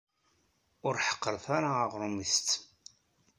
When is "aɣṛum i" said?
1.83-2.27